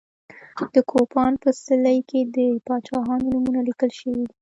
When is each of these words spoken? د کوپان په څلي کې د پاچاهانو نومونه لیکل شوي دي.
د 0.73 0.75
کوپان 0.91 1.33
په 1.43 1.49
څلي 1.65 1.97
کې 2.09 2.19
د 2.35 2.37
پاچاهانو 2.67 3.25
نومونه 3.31 3.59
لیکل 3.67 3.91
شوي 3.99 4.17
دي. 4.29 4.35